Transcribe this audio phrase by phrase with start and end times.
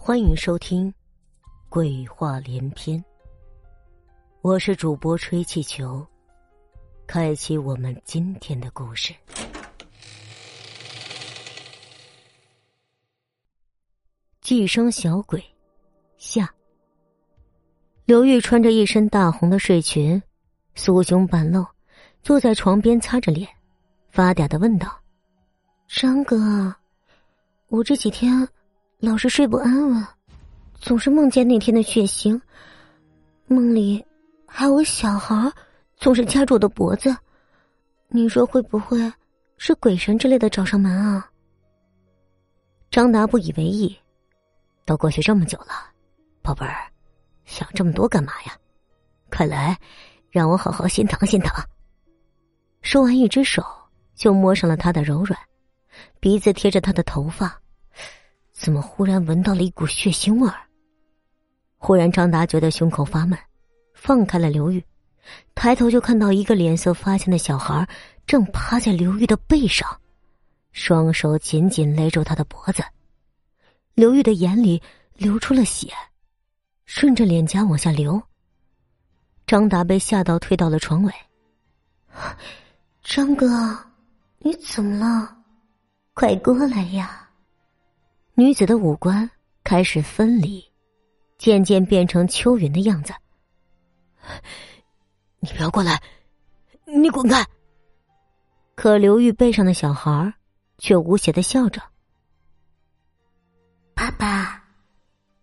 [0.00, 0.90] 欢迎收听
[1.68, 2.98] 《鬼话连篇》，
[4.40, 6.06] 我是主播吹气球，
[7.06, 9.12] 开启我们今天的故事。
[14.40, 15.44] 寄生小鬼
[16.16, 16.50] 下，
[18.06, 20.22] 刘玉穿着一身大红的睡裙，
[20.74, 21.66] 酥胸半露，
[22.22, 23.46] 坐在床边擦着脸，
[24.08, 24.98] 发嗲的问道
[25.86, 26.74] ：“张哥，
[27.66, 28.48] 我这几天……”
[29.00, 30.06] 老是睡不安稳，
[30.74, 32.40] 总是梦见那天的血腥，
[33.46, 34.04] 梦里
[34.44, 35.52] 还有个小孩
[35.96, 37.16] 总是掐住我的脖子。
[38.08, 38.98] 你说会不会
[39.56, 41.30] 是鬼神之类的找上门啊？
[42.90, 43.96] 张达不以为意，
[44.84, 45.92] 都过去这么久了，
[46.42, 46.90] 宝贝儿，
[47.44, 48.58] 想这么多干嘛呀？
[49.30, 49.78] 快来，
[50.28, 51.52] 让我好好心疼心疼。
[52.82, 53.64] 说完，一只手
[54.16, 55.38] 就摸上了他的柔软，
[56.18, 57.60] 鼻子贴着他的头发。
[58.58, 60.54] 怎么忽然闻到了一股血腥味儿？
[61.76, 63.38] 忽然，张达觉得胸口发闷，
[63.94, 64.84] 放开了刘玉，
[65.54, 67.88] 抬头就看到一个脸色发青的小孩
[68.26, 69.88] 正趴在刘玉的背上，
[70.72, 72.82] 双手紧紧勒住他的脖子。
[73.94, 74.82] 刘玉的眼里
[75.14, 75.92] 流出了血，
[76.84, 78.20] 顺着脸颊往下流。
[79.46, 81.12] 张达被吓到，退到了床尾。
[83.04, 83.46] 张哥，
[84.40, 85.36] 你怎么了？
[86.12, 87.27] 快过来呀！
[88.38, 89.28] 女子的五官
[89.64, 90.64] 开始分离，
[91.38, 93.12] 渐渐变成秋云的样子。
[95.40, 96.00] 你不要过来，
[96.84, 97.44] 你滚开！
[98.76, 100.32] 可刘玉背上的小孩
[100.78, 101.82] 却无邪的笑着
[103.92, 104.62] ：“爸爸，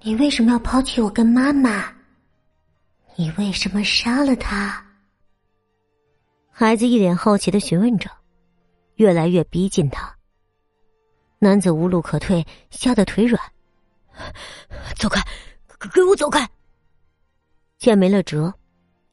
[0.00, 1.92] 你为什么要抛弃我跟妈妈？
[3.16, 4.82] 你为什么杀了他？”
[6.50, 8.10] 孩子一脸好奇的询问着，
[8.94, 10.17] 越来越逼近他。
[11.40, 13.40] 男子无路可退，吓得腿软。
[14.96, 15.22] 走开，
[15.94, 16.48] 给我走开！
[17.78, 18.52] 见没了辙，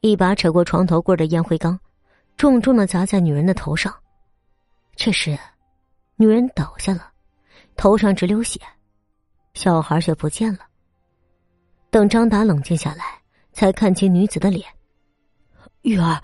[0.00, 1.78] 一把扯过床头柜的烟灰缸，
[2.36, 3.94] 重重的砸在女人的头上。
[4.96, 5.38] 这时，
[6.16, 7.12] 女人倒下了，
[7.76, 8.60] 头上直流血，
[9.54, 10.60] 小孩却不见了。
[11.90, 13.04] 等张达冷静下来，
[13.52, 14.66] 才看清女子的脸。
[15.82, 16.20] 玉儿，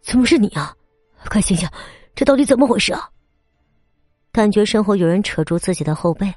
[0.00, 0.74] 怎么是你啊？
[1.26, 1.68] 快醒醒，
[2.14, 3.10] 这到底怎么回事啊？
[4.34, 6.34] 感觉身后有人扯住自己的后背，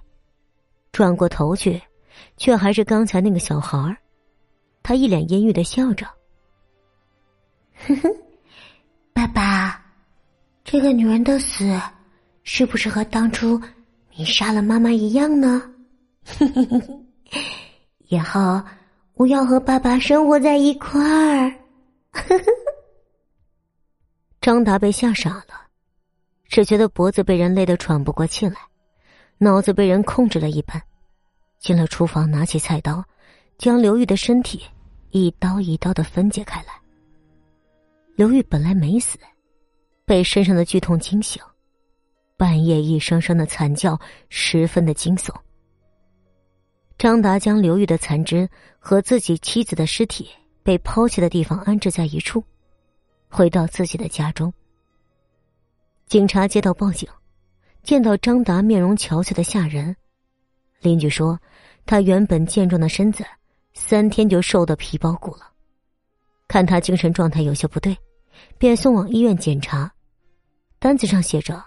[0.91, 1.81] 转过头去，
[2.37, 3.97] 却还是刚才那个小孩儿。
[4.83, 6.05] 他一脸阴郁的笑着
[7.87, 8.09] ：“哼哼，
[9.13, 9.83] 爸爸，
[10.63, 11.75] 这个女人的死，
[12.43, 13.59] 是不是和当初
[14.15, 15.63] 你杀了妈妈一样呢？
[18.09, 18.61] 以后
[19.15, 21.51] 我要和爸爸生活在一块儿。
[24.39, 25.66] ”张达被吓傻了。
[26.47, 28.55] 只觉得脖子被人勒得喘不过气来，
[29.37, 30.81] 脑子被人控制了一般，
[31.59, 33.03] 进了厨房，拿起菜刀，
[33.57, 34.63] 将刘玉的身体
[35.11, 36.69] 一刀一刀的分解开来。
[38.15, 39.19] 刘玉本来没死，
[40.05, 41.41] 被身上的剧痛惊醒，
[42.37, 45.33] 半夜一声声的惨叫，十分的惊悚。
[46.97, 50.27] 张达将刘玉的残肢和自己妻子的尸体
[50.63, 52.43] 被抛弃的地方安置在一处，
[53.29, 54.51] 回到自己的家中。
[56.07, 57.05] 警察接到报警，
[57.83, 59.93] 见到张达面容憔悴的吓人。
[60.79, 61.37] 邻居说，
[61.85, 63.25] 他原本健壮的身子，
[63.73, 65.51] 三天就瘦得皮包骨了。
[66.47, 67.97] 看他精神状态有些不对，
[68.57, 69.91] 便送往医院检查。
[70.79, 71.61] 单子上写着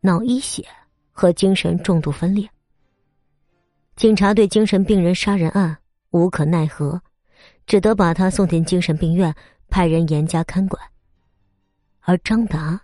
[0.00, 0.66] 脑溢血
[1.10, 2.48] 和精神重度分裂。
[3.94, 5.76] 警察对精神病人杀人案
[6.12, 6.98] 无可奈何，
[7.66, 9.34] 只得把他送进精神病院，
[9.68, 10.82] 派人严加看管。
[12.00, 12.80] 而张达。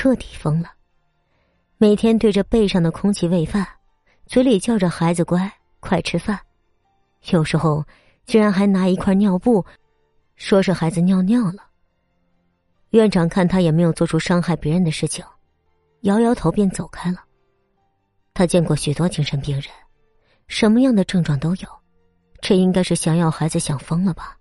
[0.00, 0.70] 彻底疯了，
[1.76, 3.66] 每天对着背上的空气喂饭，
[4.26, 6.38] 嘴里叫着“孩子乖，快吃饭”，
[7.32, 7.84] 有时候
[8.24, 9.66] 竟然还拿一块尿布，
[10.36, 11.64] 说是孩子尿尿了。
[12.90, 15.24] 院长看他也没有做出伤害别人的事情，
[16.02, 17.24] 摇摇头便走开了。
[18.34, 19.64] 他见过许多精神病人，
[20.46, 21.68] 什么样的症状都有，
[22.40, 24.38] 这应该是想要孩子想疯了吧？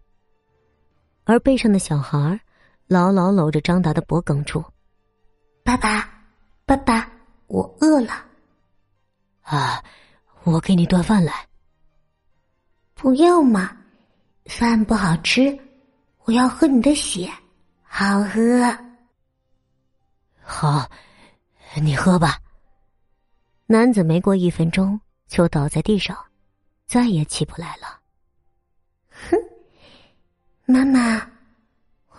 [1.23, 2.39] 而背上的小孩
[2.85, 4.63] 牢牢搂着张达的脖梗处。
[5.67, 6.09] 爸爸，
[6.65, 7.11] 爸爸，
[7.47, 8.25] 我饿了。
[9.41, 9.83] 啊，
[10.45, 11.45] 我给你端饭来。
[12.93, 13.75] 不要嘛，
[14.45, 15.59] 饭不好吃，
[16.23, 17.29] 我要喝你的血，
[17.83, 18.77] 好喝。
[20.41, 20.89] 好，
[21.81, 22.39] 你喝吧。
[23.65, 24.97] 男子没过一分钟
[25.27, 26.17] 就倒在地上，
[26.85, 27.99] 再也起不来了。
[29.09, 29.37] 哼，
[30.65, 31.29] 妈妈，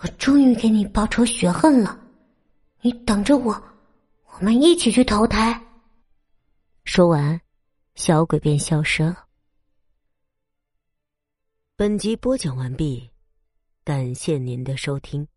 [0.01, 1.99] 我终于给你报仇雪恨了。
[2.81, 3.51] 你等着我
[4.33, 5.59] 我们一起去投胎。
[6.85, 7.39] 说完
[7.95, 9.25] 小鬼便消失了。
[11.75, 13.09] 本集播讲完毕
[13.83, 15.27] 感谢您的收听。